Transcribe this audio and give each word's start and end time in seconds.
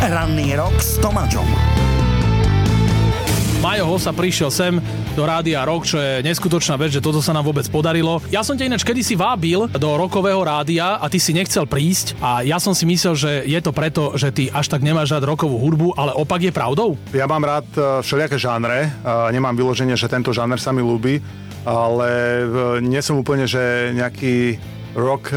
Ranný 0.00 0.56
rok 0.56 0.80
s 0.80 0.96
Tomáčom. 0.96 1.44
Majo 3.60 3.84
Hosa 3.84 4.16
prišiel 4.16 4.48
sem 4.48 4.80
do 5.12 5.28
Rádia 5.28 5.60
Rock, 5.68 5.84
čo 5.84 6.00
je 6.00 6.24
neskutočná 6.24 6.80
vec, 6.80 6.88
že 6.88 7.04
toto 7.04 7.20
sa 7.20 7.36
nám 7.36 7.44
vôbec 7.44 7.68
podarilo. 7.68 8.16
Ja 8.32 8.40
som 8.40 8.56
ťa 8.56 8.72
ináč 8.72 8.80
kedysi 8.80 9.12
vábil 9.12 9.68
do 9.68 9.90
rokového 10.00 10.40
rádia 10.40 10.96
a 10.96 11.04
ty 11.12 11.20
si 11.20 11.36
nechcel 11.36 11.68
prísť 11.68 12.16
a 12.24 12.40
ja 12.40 12.56
som 12.56 12.72
si 12.72 12.88
myslel, 12.88 13.12
že 13.12 13.30
je 13.44 13.60
to 13.60 13.76
preto, 13.76 14.16
že 14.16 14.32
ty 14.32 14.48
až 14.48 14.72
tak 14.72 14.80
nemáš 14.80 15.12
rád 15.12 15.28
rokovú 15.28 15.60
hudbu, 15.60 15.92
ale 15.92 16.16
opak 16.16 16.48
je 16.48 16.52
pravdou? 16.56 16.96
Ja 17.12 17.28
mám 17.28 17.44
rád 17.44 17.68
e, 17.76 18.00
všelijaké 18.00 18.40
žánre, 18.40 18.88
nemám 19.04 19.52
vyloženie, 19.52 20.00
že 20.00 20.08
tento 20.08 20.32
žáner 20.32 20.56
sa 20.56 20.72
mi 20.72 20.80
ľúbi, 20.80 21.20
ale 21.68 22.08
e, 22.08 22.44
nie 22.80 23.04
som 23.04 23.20
úplne, 23.20 23.44
že 23.44 23.92
nejaký 23.92 24.56
rock 24.96 25.36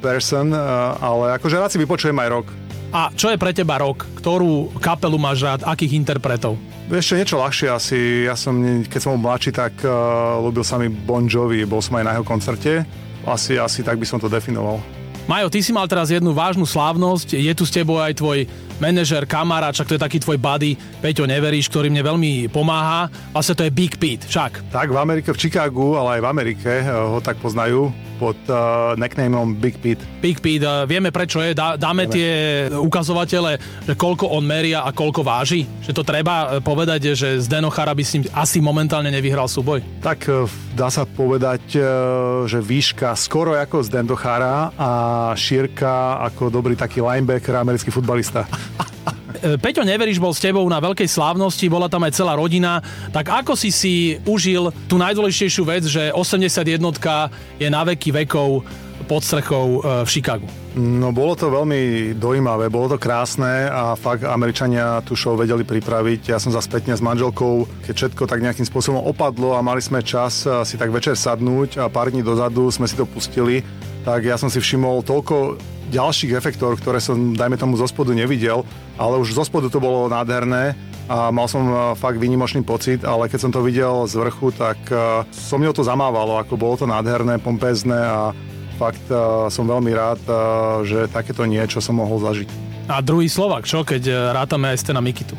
person, 0.00 0.48
ale 0.96 1.36
akože 1.36 1.60
rád 1.60 1.76
si 1.76 1.78
vypočujem 1.84 2.16
aj 2.16 2.32
rock. 2.32 2.48
A 2.88 3.12
čo 3.12 3.28
je 3.28 3.36
pre 3.36 3.52
teba 3.52 3.76
rok? 3.76 4.08
Ktorú 4.16 4.72
kapelu 4.80 5.20
máš 5.20 5.44
rád? 5.44 5.60
Akých 5.68 5.92
interpretov? 5.92 6.56
Ešte 6.88 7.20
niečo 7.20 7.36
ľahšie 7.36 7.68
asi. 7.68 7.98
Ja 8.24 8.32
som, 8.32 8.56
keď 8.88 9.00
som 9.00 9.12
bol 9.16 9.28
mladší, 9.28 9.52
tak 9.52 9.76
uh, 9.84 10.40
ľúbil 10.40 10.64
sa 10.64 10.80
mi 10.80 10.88
Bon 10.88 11.28
Jovi. 11.28 11.68
Bol 11.68 11.84
som 11.84 12.00
aj 12.00 12.04
na 12.08 12.12
jeho 12.16 12.24
koncerte. 12.24 12.88
Asi, 13.28 13.60
asi 13.60 13.84
tak 13.84 14.00
by 14.00 14.08
som 14.08 14.16
to 14.16 14.32
definoval. 14.32 14.80
Majo, 15.28 15.52
ty 15.52 15.60
si 15.60 15.76
mal 15.76 15.84
teraz 15.84 16.08
jednu 16.08 16.32
vážnu 16.32 16.64
slávnosť. 16.64 17.36
Je 17.36 17.52
tu 17.52 17.68
s 17.68 17.74
tebou 17.76 18.00
aj 18.00 18.16
tvoj 18.16 18.48
manažer, 18.80 19.28
kamarát, 19.28 19.76
však 19.76 19.84
to 19.84 19.96
je 20.00 20.04
taký 20.08 20.18
tvoj 20.24 20.40
buddy, 20.40 20.80
Peťo 21.04 21.28
Neveríš, 21.28 21.68
ktorý 21.68 21.92
mne 21.92 22.00
veľmi 22.00 22.48
pomáha. 22.48 23.12
Vlastne 23.36 23.52
to 23.52 23.66
je 23.68 23.76
Big 23.76 24.00
Pete, 24.00 24.24
však. 24.24 24.72
Tak, 24.72 24.88
v 24.88 24.96
Amerike, 24.96 25.28
v 25.28 25.36
Chicagu, 25.36 26.00
ale 26.00 26.16
aj 26.16 26.20
v 26.24 26.30
Amerike 26.32 26.70
eh, 26.80 26.88
ho 26.88 27.20
tak 27.20 27.36
poznajú 27.44 27.92
pod 28.18 28.34
uh, 28.50 28.98
nicknameom 28.98 29.54
Big 29.54 29.78
Pete. 29.78 30.02
Big 30.18 30.42
Pete, 30.42 30.66
uh, 30.66 30.82
vieme 30.84 31.14
prečo 31.14 31.38
je, 31.38 31.54
Dá, 31.54 31.78
dáme 31.78 32.10
Vieme. 32.10 32.14
tie 32.18 32.30
ukazovatele, 32.74 33.62
že 33.86 33.94
koľko 33.94 34.34
on 34.34 34.42
meria 34.42 34.82
a 34.82 34.90
koľko 34.90 35.22
váži? 35.22 35.64
Že 35.86 35.92
to 35.94 36.02
treba 36.02 36.34
uh, 36.34 36.50
povedať, 36.58 37.14
že 37.14 37.38
Zdeno 37.38 37.70
Chara 37.70 37.94
by 37.94 38.02
s 38.02 38.18
ním 38.18 38.24
asi 38.34 38.58
momentálne 38.58 39.14
nevyhral 39.14 39.46
súboj? 39.46 40.02
Tak 40.02 40.18
uh, 40.26 40.50
dá 40.74 40.90
sa 40.90 41.06
povedať, 41.06 41.78
uh, 41.78 41.86
že 42.50 42.58
výška 42.58 43.14
skoro 43.14 43.54
ako 43.54 43.86
Zdeno 43.86 44.18
Chara 44.18 44.74
a 44.74 44.90
šírka 45.38 46.18
ako 46.26 46.50
dobrý 46.50 46.74
taký 46.74 46.98
linebacker, 46.98 47.54
americký 47.54 47.94
futbalista. 47.94 48.44
E, 49.38 49.54
Peťo 49.54 49.86
Neveríš 49.86 50.18
bol 50.18 50.34
s 50.34 50.42
tebou 50.42 50.66
na 50.66 50.82
veľkej 50.82 51.06
slávnosti, 51.06 51.70
bola 51.70 51.86
tam 51.86 52.02
aj 52.02 52.12
celá 52.14 52.34
rodina. 52.34 52.82
Tak 53.14 53.46
ako 53.46 53.52
si 53.54 53.70
si 53.70 53.94
užil 54.26 54.74
tú 54.90 54.98
najdôležitejšiu 54.98 55.62
vec, 55.62 55.86
že 55.86 56.10
81 56.10 56.82
je 57.58 57.68
na 57.70 57.82
veky 57.86 58.10
vekov 58.24 58.66
pod 59.06 59.22
strechou 59.22 59.78
e, 59.78 60.02
v 60.02 60.08
Chicagu? 60.10 60.48
No 60.78 61.10
bolo 61.14 61.34
to 61.38 61.50
veľmi 61.50 62.14
dojímavé, 62.18 62.70
bolo 62.70 62.94
to 62.94 62.98
krásne 62.98 63.66
a 63.66 63.98
fakt 63.98 64.22
Američania 64.22 65.02
tú 65.06 65.14
show 65.14 65.38
vedeli 65.38 65.62
pripraviť. 65.62 66.34
Ja 66.34 66.38
som 66.42 66.50
za 66.50 66.62
spätne 66.62 66.94
s 66.94 67.02
manželkou, 67.02 67.66
keď 67.86 67.94
všetko 67.94 68.22
tak 68.26 68.42
nejakým 68.42 68.66
spôsobom 68.66 69.02
opadlo 69.02 69.54
a 69.54 69.62
mali 69.62 69.82
sme 69.82 70.02
čas 70.02 70.46
si 70.46 70.74
tak 70.78 70.94
večer 70.94 71.18
sadnúť 71.18 71.82
a 71.82 71.90
pár 71.90 72.14
dní 72.14 72.22
dozadu 72.22 72.70
sme 72.70 72.86
si 72.86 72.94
to 72.94 73.10
pustili, 73.10 73.66
tak 74.06 74.22
ja 74.22 74.38
som 74.38 74.46
si 74.46 74.62
všimol 74.62 75.02
toľko 75.02 75.58
ďalších 75.88 76.36
efektov, 76.36 76.76
ktoré 76.78 77.00
som, 77.00 77.32
dajme 77.32 77.56
tomu, 77.56 77.74
zo 77.80 77.88
spodu 77.88 78.12
nevidel, 78.12 78.62
ale 79.00 79.16
už 79.18 79.32
zo 79.32 79.44
spodu 79.44 79.72
to 79.72 79.80
bolo 79.80 80.06
nádherné 80.12 80.76
a 81.08 81.32
mal 81.32 81.48
som 81.48 81.64
e, 81.64 81.74
fakt 81.96 82.20
výnimočný 82.20 82.60
pocit, 82.60 83.00
ale 83.02 83.32
keď 83.32 83.48
som 83.48 83.50
to 83.50 83.64
videl 83.64 84.04
z 84.04 84.20
vrchu, 84.20 84.52
tak 84.52 84.76
uh, 84.92 85.24
som 85.32 85.56
mňou 85.56 85.72
to 85.72 85.80
zamávalo, 85.80 86.36
ako 86.36 86.60
bolo 86.60 86.76
to 86.76 86.84
nádherné, 86.84 87.40
pompezné 87.40 87.96
a 87.96 88.36
fakt 88.76 89.02
uh, 89.08 89.48
som 89.48 89.64
veľmi 89.64 89.90
rád, 89.96 90.20
že 90.84 91.08
takéto 91.08 91.48
niečo 91.48 91.80
som 91.80 91.96
mohol 91.96 92.20
zažiť. 92.20 92.48
A 92.92 93.00
druhý 93.00 93.26
Slovak, 93.28 93.64
čo, 93.64 93.82
keď 93.84 94.32
rátame 94.36 94.72
aj 94.72 94.84
Stena 94.84 95.00
Mikitu? 95.00 95.34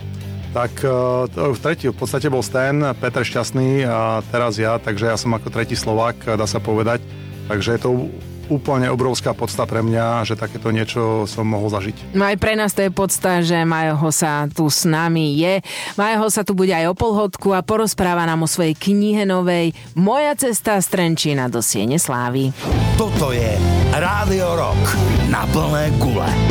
Tak 0.50 0.82
uh, 0.82 1.54
tretí 1.62 1.86
v 1.86 1.98
podstate 1.98 2.26
bol 2.34 2.42
Sten, 2.42 2.82
Peter 2.98 3.22
Šťastný 3.22 3.86
a 3.86 4.26
teraz 4.34 4.58
ja, 4.58 4.82
takže 4.82 5.14
ja 5.14 5.18
som 5.22 5.30
ako 5.38 5.54
tretí 5.54 5.78
Slovak, 5.78 6.26
dá 6.26 6.50
sa 6.50 6.58
povedať. 6.58 7.06
Takže 7.50 7.78
je 7.78 7.82
to 7.82 7.90
úplne 8.50 8.90
obrovská 8.90 9.38
podsta 9.38 9.64
pre 9.70 9.86
mňa, 9.86 10.26
že 10.26 10.36
takéto 10.36 10.74
niečo 10.74 11.30
som 11.30 11.46
mohol 11.46 11.70
zažiť. 11.70 12.18
No 12.18 12.26
aj 12.26 12.36
pre 12.42 12.58
nás 12.58 12.74
to 12.74 12.84
je 12.84 12.92
podsta, 12.92 13.46
že 13.46 13.62
Majo 13.64 13.96
Hosa 13.96 14.50
tu 14.50 14.68
s 14.68 14.84
nami 14.90 15.38
je. 15.38 15.62
Majo 15.96 16.28
Hosa 16.28 16.42
tu 16.42 16.58
bude 16.58 16.74
aj 16.74 16.90
o 16.90 16.98
polhodku 16.98 17.54
a 17.54 17.62
porozpráva 17.62 18.26
nám 18.26 18.44
o 18.44 18.50
svojej 18.50 18.74
knihe 18.74 19.24
novej 19.24 19.72
Moja 19.94 20.34
cesta 20.34 20.82
z 20.82 20.90
Trenčína 20.90 21.48
do 21.48 21.62
Siene 21.62 22.02
Slávy. 22.02 22.50
Toto 22.98 23.30
je 23.32 23.56
Rádio 23.94 24.58
Rock 24.58 24.84
na 25.30 25.46
plné 25.54 25.94
gule. 26.02 26.49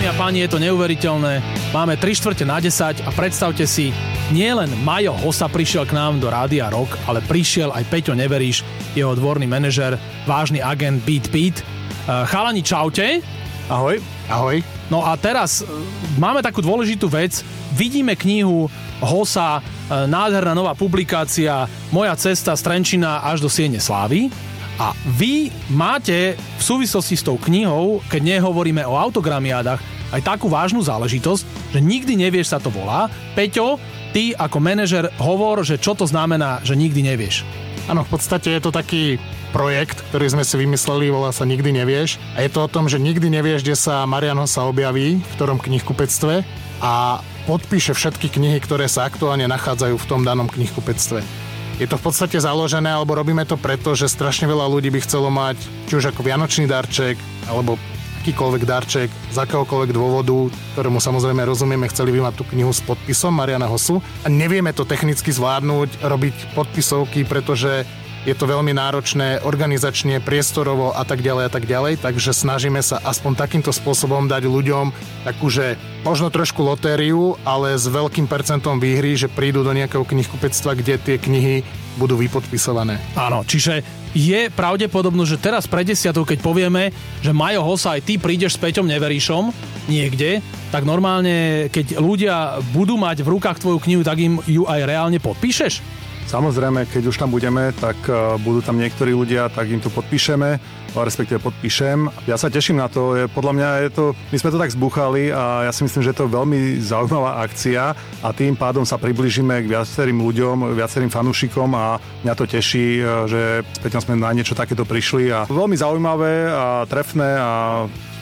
Dámy 0.00 0.16
a 0.16 0.16
páni, 0.16 0.40
je 0.48 0.52
to 0.56 0.64
neuveriteľné. 0.64 1.44
Máme 1.76 1.92
3 2.00 2.16
čtvrte 2.16 2.48
na 2.48 2.56
10 2.56 3.04
a 3.04 3.12
predstavte 3.12 3.68
si, 3.68 3.92
nielen 4.32 4.72
Majo 4.80 5.12
Hosa 5.12 5.44
prišiel 5.44 5.84
k 5.84 5.92
nám 5.92 6.24
do 6.24 6.32
Rádia 6.32 6.72
Rock, 6.72 6.96
ale 7.04 7.20
prišiel 7.20 7.68
aj 7.68 7.84
Peťo 7.84 8.16
Neveríš, 8.16 8.64
jeho 8.96 9.12
dvorný 9.12 9.44
manažer, 9.44 10.00
vážny 10.24 10.64
agent 10.64 11.04
Beat 11.04 11.28
Beat. 11.28 11.60
Uh, 12.08 12.24
chalani, 12.24 12.64
čaute. 12.64 13.20
Ahoj. 13.68 14.00
Ahoj. 14.32 14.64
No 14.88 15.04
a 15.04 15.20
teraz 15.20 15.60
uh, 15.60 15.68
máme 16.16 16.40
takú 16.40 16.64
dôležitú 16.64 17.04
vec. 17.04 17.44
Vidíme 17.76 18.16
knihu 18.16 18.72
Hosa, 19.04 19.60
uh, 19.60 20.08
nádherná 20.08 20.56
nová 20.56 20.72
publikácia 20.72 21.68
Moja 21.92 22.16
cesta 22.16 22.56
z 22.56 22.64
Trenčina 22.64 23.20
až 23.20 23.44
do 23.44 23.52
Siene 23.52 23.76
Slávy. 23.76 24.32
A 24.80 24.96
vy 25.12 25.52
máte 25.68 26.40
v 26.56 26.62
súvislosti 26.64 27.20
s 27.20 27.26
tou 27.26 27.36
knihou, 27.36 28.00
keď 28.08 28.40
nehovoríme 28.40 28.80
o 28.88 28.96
autogramiádach, 28.96 29.76
aj 30.10 30.24
takú 30.24 30.48
vážnu 30.48 30.80
záležitosť, 30.80 31.76
že 31.76 31.80
nikdy 31.84 32.16
nevieš 32.16 32.56
sa 32.56 32.58
to 32.58 32.72
volá. 32.72 33.12
Peťo, 33.36 33.76
ty 34.16 34.32
ako 34.32 34.58
manažer 34.58 35.12
hovor, 35.20 35.62
že 35.62 35.76
čo 35.76 35.92
to 35.92 36.08
znamená, 36.08 36.64
že 36.64 36.74
nikdy 36.80 37.04
nevieš. 37.04 37.44
Áno, 37.92 38.08
v 38.08 38.16
podstate 38.16 38.56
je 38.56 38.62
to 38.64 38.72
taký 38.72 39.20
projekt, 39.52 40.00
ktorý 40.10 40.32
sme 40.32 40.44
si 40.46 40.54
vymysleli, 40.56 41.10
volá 41.10 41.34
sa 41.34 41.42
Nikdy 41.42 41.74
nevieš. 41.74 42.22
A 42.38 42.46
je 42.46 42.50
to 42.54 42.64
o 42.64 42.70
tom, 42.70 42.86
že 42.86 43.02
nikdy 43.02 43.26
nevieš, 43.26 43.66
kde 43.66 43.74
sa 43.74 44.06
Mariano 44.06 44.46
sa 44.46 44.62
objaví, 44.70 45.18
v 45.18 45.32
ktorom 45.34 45.58
knihkupectve 45.58 46.46
a 46.80 47.18
podpíše 47.50 47.92
všetky 47.92 48.30
knihy, 48.30 48.62
ktoré 48.62 48.86
sa 48.86 49.10
aktuálne 49.10 49.50
nachádzajú 49.50 49.98
v 49.98 50.08
tom 50.08 50.22
danom 50.22 50.46
knihkupectve. 50.46 51.49
Je 51.80 51.88
to 51.88 51.96
v 51.96 52.12
podstate 52.12 52.36
založené, 52.36 52.92
alebo 52.92 53.16
robíme 53.16 53.40
to 53.48 53.56
preto, 53.56 53.96
že 53.96 54.12
strašne 54.12 54.44
veľa 54.44 54.68
ľudí 54.68 54.92
by 54.92 55.00
chcelo 55.00 55.32
mať 55.32 55.56
či 55.88 55.96
už 55.96 56.12
ako 56.12 56.20
vianočný 56.20 56.68
darček, 56.68 57.16
alebo 57.48 57.80
akýkoľvek 58.20 58.62
darček 58.68 59.08
z 59.08 59.36
akéhokoľvek 59.40 59.96
dôvodu, 59.96 60.52
ktorému 60.76 61.00
samozrejme 61.00 61.40
rozumieme, 61.40 61.88
chceli 61.88 62.12
by 62.12 62.28
mať 62.28 62.34
tú 62.36 62.44
knihu 62.52 62.68
s 62.68 62.84
podpisom 62.84 63.32
Mariana 63.32 63.64
Hosu. 63.64 64.04
A 64.22 64.28
nevieme 64.28 64.76
to 64.76 64.84
technicky 64.84 65.32
zvládnuť, 65.32 66.04
robiť 66.04 66.52
podpisovky, 66.52 67.24
pretože 67.24 67.88
je 68.28 68.36
to 68.36 68.44
veľmi 68.44 68.76
náročné 68.76 69.40
organizačne, 69.40 70.20
priestorovo 70.20 70.92
a 70.92 71.08
tak 71.08 71.24
ďalej 71.24 71.44
a 71.48 71.50
tak 71.50 71.64
ďalej, 71.64 72.04
takže 72.04 72.36
snažíme 72.36 72.84
sa 72.84 73.00
aspoň 73.00 73.32
takýmto 73.40 73.72
spôsobom 73.72 74.28
dať 74.28 74.44
ľuďom 74.44 74.92
takúže 75.24 75.80
možno 76.04 76.28
trošku 76.28 76.60
lotériu, 76.60 77.40
ale 77.48 77.76
s 77.76 77.88
veľkým 77.88 78.28
percentom 78.28 78.76
výhry, 78.76 79.16
že 79.16 79.32
prídu 79.32 79.64
do 79.64 79.72
nejakého 79.72 80.04
knihkupectva, 80.04 80.76
kde 80.76 81.00
tie 81.00 81.16
knihy 81.16 81.64
budú 81.96 82.20
vypodpisované. 82.20 83.00
Áno, 83.16 83.44
čiže 83.44 83.84
je 84.12 84.50
pravdepodobno, 84.52 85.22
že 85.22 85.38
teraz 85.38 85.70
pre 85.70 85.86
desiatou, 85.86 86.26
keď 86.26 86.38
povieme, 86.42 86.90
že 87.22 87.30
Majo 87.30 87.62
Hosa 87.62 87.96
aj 87.96 88.04
ty 88.04 88.14
prídeš 88.18 88.58
s 88.58 88.62
Peťom 88.62 88.88
Neveríšom 88.88 89.54
niekde, 89.86 90.44
tak 90.74 90.84
normálne, 90.86 91.66
keď 91.70 91.98
ľudia 91.98 92.58
budú 92.74 92.98
mať 92.98 93.22
v 93.22 93.32
rukách 93.38 93.62
tvoju 93.62 93.78
knihu, 93.86 94.02
tak 94.02 94.18
im 94.18 94.42
ju 94.44 94.66
aj 94.66 94.80
reálne 94.86 95.18
podpíšeš? 95.22 96.00
Samozrejme, 96.30 96.86
keď 96.86 97.10
už 97.10 97.18
tam 97.18 97.34
budeme, 97.34 97.74
tak 97.74 97.98
e, 98.06 98.38
budú 98.38 98.62
tam 98.62 98.78
niektorí 98.78 99.10
ľudia, 99.10 99.50
tak 99.50 99.66
im 99.66 99.82
to 99.82 99.90
podpíšeme, 99.90 100.62
respektíve 100.94 101.42
podpíšem. 101.42 102.06
Ja 102.30 102.38
sa 102.38 102.46
teším 102.46 102.78
na 102.78 102.86
to, 102.86 103.18
je, 103.18 103.26
podľa 103.26 103.52
mňa 103.58 103.68
je 103.82 103.90
to, 103.90 104.04
my 104.30 104.36
sme 104.38 104.54
to 104.54 104.62
tak 104.62 104.70
zbúchali 104.70 105.34
a 105.34 105.66
ja 105.66 105.74
si 105.74 105.82
myslím, 105.82 106.06
že 106.06 106.14
je 106.14 106.18
to 106.22 106.30
veľmi 106.30 106.78
zaujímavá 106.78 107.42
akcia 107.42 107.98
a 108.22 108.28
tým 108.30 108.54
pádom 108.54 108.86
sa 108.86 108.94
približíme 108.94 109.58
k 109.58 109.70
viacerým 109.74 110.22
ľuďom, 110.22 110.70
viacerým 110.78 111.10
fanúšikom 111.10 111.74
a 111.74 111.98
mňa 112.22 112.34
to 112.38 112.46
teší, 112.46 113.02
e, 113.02 113.26
že 113.26 113.42
späť 113.82 113.98
sme 113.98 114.14
na 114.14 114.30
niečo 114.30 114.54
takéto 114.54 114.86
prišli 114.86 115.34
a 115.34 115.50
veľmi 115.50 115.74
zaujímavé 115.74 116.46
a 116.46 116.86
trefné 116.86 117.42
a 117.42 117.50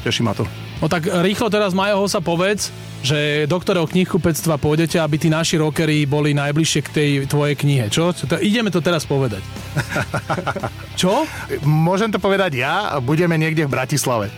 teší 0.00 0.24
ma 0.24 0.32
to. 0.32 0.48
No 0.78 0.86
tak 0.86 1.10
rýchlo 1.10 1.50
teraz 1.50 1.74
Majoho 1.74 2.06
sa 2.06 2.22
povedz, 2.22 2.70
že 3.02 3.50
do 3.50 3.58
ktorého 3.58 3.90
knihkupectva 3.90 4.62
pôjdete, 4.62 5.02
aby 5.02 5.18
tí 5.18 5.26
naši 5.26 5.58
rockery 5.58 6.06
boli 6.06 6.38
najbližšie 6.38 6.80
k 6.86 6.90
tej 6.94 7.10
tvojej 7.26 7.58
knihe, 7.58 7.90
čo? 7.90 8.14
Ideme 8.38 8.70
to 8.70 8.78
teraz 8.78 9.02
povedať. 9.02 9.42
čo? 11.00 11.26
Môžem 11.66 12.14
to 12.14 12.22
povedať 12.22 12.62
ja 12.62 12.94
a 12.94 13.02
budeme 13.02 13.34
niekde 13.34 13.66
v 13.66 13.74
Bratislave. 13.74 14.30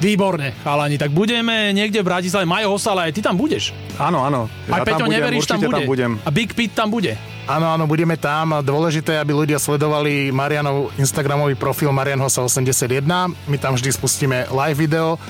Výborne, 0.00 0.56
chalani, 0.64 0.96
tak 0.96 1.12
budeme 1.12 1.76
niekde 1.76 2.00
v 2.00 2.08
Bratislave. 2.08 2.48
Majo 2.48 2.76
Hosala, 2.76 3.08
aj 3.08 3.16
ty 3.16 3.20
tam 3.20 3.36
budeš. 3.36 3.76
Áno, 4.00 4.24
áno. 4.24 4.48
Ja 4.64 4.80
aj 4.80 4.88
Peťo 4.88 5.04
budem, 5.04 5.16
Neveríš 5.16 5.44
tam 5.44 5.60
bude. 5.60 5.76
tam 5.76 5.84
budem. 5.84 6.12
A 6.24 6.30
Big 6.32 6.56
Pit 6.56 6.72
tam 6.72 6.88
bude. 6.88 7.20
Áno, 7.44 7.68
áno, 7.68 7.84
budeme 7.84 8.16
tam. 8.16 8.64
Dôležité, 8.64 9.20
aby 9.20 9.36
ľudia 9.36 9.60
sledovali 9.60 10.32
Marianov 10.32 10.92
Instagramový 10.96 11.56
profil 11.56 11.92
Marian 11.92 12.20
Hosa 12.20 12.40
81. 12.44 13.04
My 13.44 13.56
tam 13.60 13.76
vždy 13.76 13.92
spustíme 13.92 14.48
live 14.48 14.76
video 14.76 15.20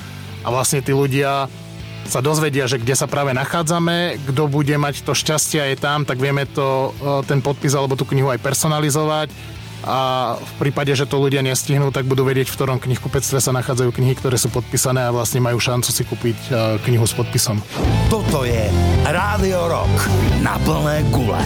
a 0.41 0.47
vlastne 0.49 0.81
tí 0.81 0.91
ľudia 0.91 1.49
sa 2.05 2.19
dozvedia, 2.19 2.65
že 2.65 2.81
kde 2.81 2.97
sa 2.97 3.05
práve 3.05 3.31
nachádzame, 3.31 4.19
kto 4.25 4.49
bude 4.49 4.73
mať 4.75 5.05
to 5.05 5.13
šťastie 5.13 5.59
a 5.61 5.69
je 5.69 5.77
tam, 5.77 6.03
tak 6.03 6.17
vieme 6.17 6.49
to, 6.49 6.91
e, 6.97 7.27
ten 7.29 7.39
podpis 7.39 7.71
alebo 7.77 7.93
tú 7.93 8.03
knihu 8.09 8.33
aj 8.33 8.41
personalizovať 8.41 9.29
a 9.81 10.33
v 10.37 10.53
prípade, 10.61 10.93
že 10.93 11.09
to 11.09 11.17
ľudia 11.17 11.41
nestihnú, 11.41 11.89
tak 11.89 12.05
budú 12.05 12.21
vedieť, 12.21 12.53
v 12.53 12.55
ktorom 12.57 12.77
knihkupectve 12.77 13.41
sa 13.41 13.51
nachádzajú 13.53 13.89
knihy, 13.89 14.13
ktoré 14.13 14.37
sú 14.37 14.53
podpísané 14.53 15.09
a 15.09 15.13
vlastne 15.13 15.41
majú 15.41 15.57
šancu 15.57 15.89
si 15.89 16.03
kúpiť 16.05 16.37
e, 16.37 16.49
knihu 16.89 17.05
s 17.05 17.17
podpisom. 17.17 17.57
Toto 18.09 18.45
je 18.45 18.69
Rádio 19.05 19.69
Rock 19.69 19.93
na 20.45 20.57
plné 20.61 21.01
gule. 21.09 21.41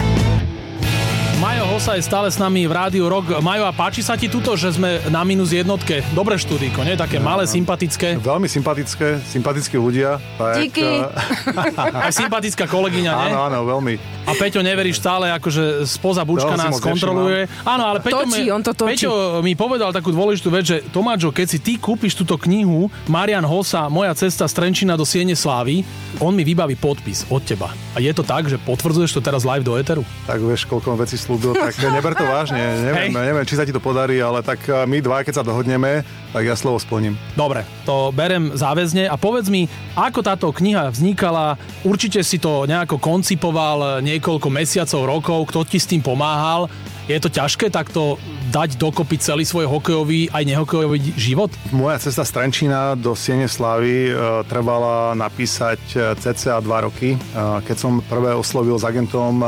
Majo 1.36 1.68
Hosa 1.68 2.00
je 2.00 2.02
stále 2.08 2.32
s 2.32 2.40
nami 2.40 2.64
v 2.64 2.72
Rádiu 2.72 3.12
Rock. 3.12 3.44
Majo, 3.44 3.68
a 3.68 3.72
páči 3.76 4.00
sa 4.00 4.16
ti 4.16 4.24
tuto, 4.24 4.56
že 4.56 4.72
sme 4.72 5.04
na 5.12 5.20
minus 5.20 5.52
jednotke? 5.52 6.00
Dobré 6.16 6.40
štúdíko, 6.40 6.80
nie? 6.80 6.96
Také 6.96 7.20
malé, 7.20 7.44
sympatické. 7.44 8.16
Veľmi 8.16 8.48
sympatické, 8.48 9.20
sympatickí 9.20 9.76
ľudia. 9.76 10.16
Tak, 10.40 10.64
Díky. 10.64 11.04
eh, 11.04 11.92
Aj 12.08 12.12
sympatická 12.16 12.64
kolegyňa, 12.64 13.12
nie? 13.12 13.32
Áno, 13.36 13.52
áno, 13.52 13.58
veľmi. 13.68 14.00
A 14.24 14.32
Peťo 14.32 14.64
neveríš 14.64 14.96
stále, 14.96 15.28
akože 15.36 15.84
spoza 15.84 16.24
bučka 16.24 16.56
nás 16.56 16.80
kontroluje. 16.80 17.44
Áno, 17.68 17.84
ale 17.84 18.00
Peťo, 18.00 18.24
Točí, 18.24 18.48
mi, 18.48 18.56
on 18.56 18.62
to 18.64 18.72
točí. 18.72 19.04
Peťo 19.04 19.44
mi 19.44 19.52
povedal 19.52 19.92
takú 19.92 20.16
dôležitú 20.16 20.48
vec, 20.48 20.64
že 20.64 20.76
Tomáčo, 20.88 21.36
keď 21.36 21.46
si 21.52 21.58
ty 21.60 21.76
kúpiš 21.76 22.16
túto 22.16 22.40
knihu 22.40 22.88
Marian 23.12 23.44
Hosa, 23.44 23.92
Moja 23.92 24.16
cesta 24.16 24.48
z 24.48 24.56
Trenčina 24.56 24.96
do 24.96 25.04
Siene 25.04 25.36
Slávy, 25.36 25.84
on 26.16 26.32
mi 26.32 26.48
vybaví 26.48 26.80
podpis 26.80 27.28
od 27.28 27.44
teba. 27.44 27.68
A 27.92 28.00
je 28.00 28.08
to 28.16 28.24
tak, 28.24 28.48
že 28.48 28.56
potvrdzuješ 28.56 29.14
to 29.14 29.20
teraz 29.20 29.44
live 29.44 29.62
do 29.62 29.76
Eteru? 29.76 30.00
Tak 30.24 30.40
vieš, 30.40 30.64
koľko 30.64 30.96
vecí 30.96 31.20
slúbil, 31.26 31.58
tak 31.58 31.74
neber 31.98 32.14
to 32.14 32.22
vážne. 32.22 32.62
Neviem, 32.86 33.10
Hej. 33.10 33.26
neviem, 33.26 33.46
či 33.46 33.58
sa 33.58 33.66
ti 33.66 33.74
to 33.74 33.82
podarí, 33.82 34.22
ale 34.22 34.46
tak 34.46 34.62
eh, 34.70 34.86
my 34.86 35.02
dva, 35.02 35.26
keď 35.26 35.42
sa 35.42 35.44
dohodneme, 35.44 36.06
tak 36.30 36.42
ja 36.46 36.54
slovo 36.54 36.78
splním. 36.78 37.18
Dobre, 37.34 37.66
to 37.82 38.14
berem 38.14 38.54
záväzne 38.54 39.10
a 39.10 39.18
povedz 39.18 39.50
mi, 39.50 39.66
ako 39.98 40.22
táto 40.22 40.46
kniha 40.54 40.94
vznikala, 40.94 41.58
určite 41.82 42.22
si 42.22 42.38
to 42.38 42.68
nejako 42.70 43.02
koncipoval 43.02 43.98
niekoľko 44.04 44.48
mesiacov, 44.52 45.00
rokov, 45.08 45.38
kto 45.50 45.58
ti 45.66 45.82
s 45.82 45.90
tým 45.90 46.04
pomáhal. 46.04 46.70
Je 47.06 47.22
to 47.22 47.30
ťažké 47.30 47.70
takto 47.70 48.18
dať 48.50 48.82
dokopy 48.82 49.14
celý 49.22 49.46
svoj 49.46 49.70
hokejový 49.70 50.26
aj 50.34 50.42
nehokejový 50.42 51.14
život? 51.14 51.54
Moja 51.70 52.02
cesta 52.02 52.26
z 52.26 52.34
Trenčína 52.34 52.98
do 52.98 53.14
Siene 53.14 53.46
Slavy 53.46 54.10
e, 54.10 54.12
trvala 54.50 55.14
napísať 55.14 55.78
e, 55.94 56.18
cca 56.18 56.58
2 56.58 56.66
roky. 56.66 57.14
E, 57.14 57.18
keď 57.62 57.76
som 57.78 58.02
prvé 58.02 58.34
oslovil 58.34 58.74
s 58.74 58.82
agentom 58.82 59.38
e, 59.38 59.46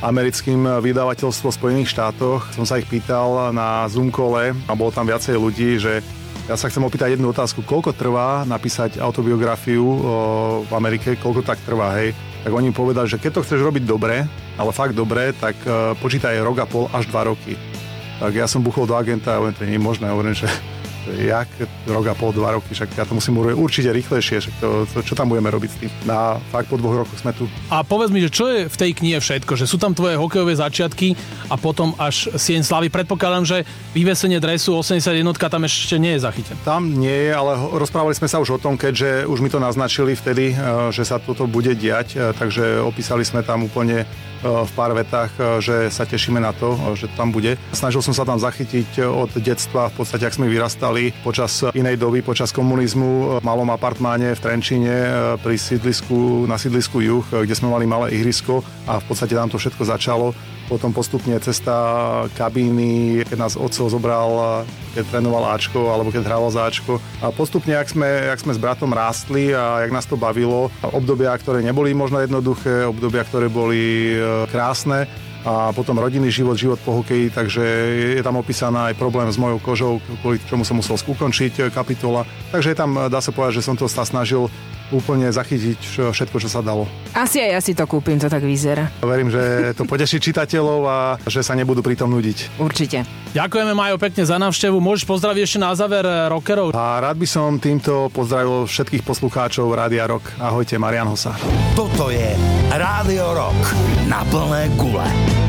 americkým 0.00 0.80
vydavateľstvo 0.80 1.52
v 1.52 1.58
Spojených 1.60 1.92
štátoch, 1.92 2.48
som 2.56 2.64
sa 2.64 2.80
ich 2.80 2.88
pýtal 2.88 3.52
na 3.52 3.84
Zoom 3.92 4.08
kole 4.08 4.56
a 4.66 4.72
bolo 4.72 4.88
tam 4.88 5.04
viacej 5.04 5.36
ľudí, 5.36 5.76
že 5.76 6.00
ja 6.48 6.58
sa 6.58 6.66
chcem 6.66 6.82
opýtať 6.82 7.14
jednu 7.14 7.30
otázku. 7.30 7.62
Koľko 7.62 7.94
trvá 7.94 8.42
napísať 8.42 8.98
autobiografiu 8.98 9.86
o, 9.86 9.96
v 10.66 10.72
Amerike? 10.74 11.14
Koľko 11.14 11.46
tak 11.46 11.62
trvá, 11.62 11.94
hej? 12.00 12.10
Tak 12.42 12.50
oni 12.50 12.74
povedali, 12.74 13.06
že 13.06 13.20
keď 13.20 13.38
to 13.38 13.44
chceš 13.46 13.60
robiť 13.62 13.84
dobre, 13.86 14.26
ale 14.56 14.70
fakt 14.74 14.96
dobre, 14.96 15.36
tak 15.36 15.54
e, 15.62 15.94
počítaj 16.00 16.42
rok 16.42 16.64
a 16.64 16.66
pol 16.66 16.88
až 16.90 17.06
dva 17.12 17.28
roky. 17.30 17.54
Tak 18.18 18.32
ja 18.34 18.50
som 18.50 18.64
buchol 18.64 18.88
do 18.88 18.96
agenta 18.96 19.36
a 19.36 19.38
hovorím, 19.38 19.56
to 19.60 19.68
nie 19.68 19.78
je 19.78 19.84
možné. 19.84 20.06
Hovorím, 20.10 20.34
že 20.34 20.48
jak 21.08 21.48
rok 21.86 22.06
a 22.10 22.14
pol, 22.14 22.32
dva 22.34 22.56
roky, 22.56 22.72
však 22.72 22.96
ja 22.96 23.04
to 23.04 23.16
musím 23.16 23.40
urobiť 23.40 23.56
určite 23.56 23.90
rýchlejšie, 23.92 24.36
však 24.40 24.54
to, 24.60 24.68
to, 24.90 24.98
čo 25.04 25.14
tam 25.16 25.30
budeme 25.30 25.48
robiť 25.48 25.70
s 25.70 25.76
tým. 25.80 25.90
Na 26.04 26.36
fakt 26.50 26.68
po 26.68 26.76
dvoch 26.76 27.04
rokoch 27.04 27.18
sme 27.20 27.32
tu. 27.32 27.48
A 27.72 27.82
povedz 27.86 28.10
mi, 28.10 28.20
že 28.20 28.30
čo 28.30 28.50
je 28.50 28.66
v 28.66 28.76
tej 28.76 28.90
knihe 28.98 29.18
všetko? 29.22 29.56
Že 29.56 29.66
sú 29.66 29.76
tam 29.78 29.94
tvoje 29.94 30.18
hokejové 30.18 30.58
začiatky 30.58 31.14
a 31.48 31.54
potom 31.56 31.94
až 31.96 32.34
Sieň 32.34 32.62
Slavy. 32.66 32.88
Predpokladám, 32.90 33.44
že 33.46 33.58
vyvesenie 33.94 34.42
dresu 34.42 34.74
81 34.74 35.36
tam 35.50 35.62
ešte 35.66 35.96
nie 35.98 36.18
je 36.18 36.20
zachytené. 36.26 36.58
Tam 36.66 36.90
nie 36.90 37.30
je, 37.30 37.32
ale 37.32 37.56
rozprávali 37.78 38.14
sme 38.14 38.26
sa 38.26 38.42
už 38.42 38.58
o 38.58 38.62
tom, 38.62 38.74
keďže 38.74 39.24
už 39.30 39.38
mi 39.40 39.50
to 39.50 39.62
naznačili 39.62 40.18
vtedy, 40.18 40.52
e, 40.52 40.54
že 40.90 41.06
sa 41.06 41.22
toto 41.22 41.46
bude 41.46 41.72
diať, 41.78 42.18
e, 42.18 42.34
takže 42.34 42.82
opísali 42.82 43.22
sme 43.22 43.46
tam 43.46 43.62
úplne 43.66 44.02
e, 44.02 44.06
v 44.42 44.70
pár 44.74 44.90
vetách, 44.92 45.30
že 45.62 45.88
sa 45.94 46.02
tešíme 46.02 46.42
na 46.42 46.50
to, 46.50 46.74
že 46.98 47.06
tam 47.14 47.30
bude. 47.30 47.54
Snažil 47.70 48.02
som 48.02 48.12
sa 48.12 48.26
tam 48.26 48.42
zachytiť 48.42 49.06
od 49.06 49.30
detstva, 49.38 49.88
v 49.94 50.02
podstate, 50.02 50.26
ak 50.26 50.34
sme 50.34 50.50
vyrastali 50.50 50.89
počas 51.22 51.62
inej 51.70 51.94
doby, 51.94 52.18
počas 52.26 52.50
komunizmu 52.50 53.38
v 53.38 53.44
malom 53.46 53.70
apartmáne 53.70 54.34
v 54.34 54.42
Trenčine 54.42 54.90
e, 54.90 55.12
pri 55.38 55.54
sídlisku, 55.54 56.50
na 56.50 56.58
sídlisku 56.58 56.98
Juh, 56.98 57.22
e, 57.30 57.46
kde 57.46 57.54
sme 57.54 57.70
mali 57.70 57.86
malé 57.86 58.10
ihrisko 58.18 58.66
a 58.90 58.98
v 58.98 59.04
podstate 59.06 59.38
tam 59.38 59.46
to 59.46 59.54
všetko 59.54 59.86
začalo. 59.86 60.34
Potom 60.66 60.90
postupne 60.90 61.38
cesta 61.38 61.74
kabíny, 62.34 63.22
keď 63.26 63.38
nás 63.38 63.54
otco 63.54 63.86
zobral, 63.86 64.62
keď 64.98 65.06
trénoval 65.14 65.54
Ačko 65.54 65.94
alebo 65.94 66.10
keď 66.10 66.26
hral 66.26 66.50
za 66.50 66.66
Ačko. 66.66 66.98
A 67.22 67.30
postupne, 67.30 67.78
ak 67.78 67.90
sme, 67.90 68.06
ak 68.30 68.42
sme 68.42 68.54
s 68.54 68.62
bratom 68.62 68.90
rástli 68.90 69.54
a 69.54 69.86
jak 69.86 69.94
nás 69.94 70.06
to 70.06 70.18
bavilo, 70.18 70.70
obdobia, 70.82 71.34
ktoré 71.38 71.62
neboli 71.62 71.94
možno 71.94 72.22
jednoduché, 72.22 72.86
obdobia, 72.86 73.26
ktoré 73.26 73.50
boli 73.50 74.14
krásne, 74.50 75.10
a 75.44 75.72
potom 75.72 75.96
rodinný 75.96 76.28
život, 76.28 76.56
život 76.56 76.78
po 76.84 77.00
hokeji, 77.00 77.32
takže 77.32 77.62
je 78.18 78.22
tam 78.22 78.36
opísaná 78.36 78.92
aj 78.92 78.98
problém 79.00 79.28
s 79.32 79.40
mojou 79.40 79.58
kožou, 79.58 79.92
kvôli 80.20 80.36
čomu 80.44 80.64
som 80.68 80.76
musel 80.76 81.00
ukončiť 81.00 81.52
e, 81.56 81.60
kapitola. 81.72 82.28
Takže 82.52 82.72
je 82.72 82.76
tam, 82.76 82.90
e, 82.96 83.08
dá 83.08 83.24
sa 83.24 83.32
povedať, 83.32 83.60
že 83.60 83.66
som 83.66 83.76
to 83.76 83.88
sa 83.88 84.04
snažil 84.04 84.52
úplne 84.90 85.30
zachytiť 85.30 85.78
vš- 85.80 86.12
všetko, 86.12 86.36
čo 86.42 86.48
sa 86.50 86.60
dalo. 86.60 86.84
Asi 87.14 87.38
aj 87.40 87.50
ja 87.56 87.60
si 87.62 87.72
to 87.72 87.86
kúpim, 87.86 88.18
to 88.18 88.26
tak 88.26 88.42
vyzerá. 88.42 88.90
Verím, 89.00 89.30
že 89.30 89.72
to 89.78 89.86
poteší 89.86 90.18
čitateľov 90.18 90.80
a 90.84 90.98
že 91.24 91.40
sa 91.46 91.54
nebudú 91.54 91.80
pritom 91.80 92.10
nudiť. 92.10 92.58
Určite. 92.58 93.06
Ďakujeme, 93.30 93.72
Majo, 93.72 93.96
pekne 94.02 94.26
za 94.26 94.36
návštevu. 94.36 94.82
Môžeš 94.82 95.06
pozdraviť 95.06 95.42
ešte 95.46 95.58
na 95.62 95.70
záver 95.78 96.02
eh, 96.02 96.26
rockerov. 96.26 96.74
A 96.74 96.98
rád 96.98 97.16
by 97.16 97.26
som 97.30 97.56
týmto 97.62 98.10
pozdravil 98.10 98.66
všetkých 98.66 99.06
poslucháčov 99.06 99.70
Rádia 99.70 100.10
Rock. 100.10 100.26
Ahojte, 100.42 100.74
Marian 100.76 101.06
Hosa. 101.06 101.38
Toto 101.78 102.10
je 102.10 102.34
Rádio 102.70 103.34
Rock 103.34 103.74
na 104.06 104.22
plné 104.24 104.70
gule. 104.78 105.39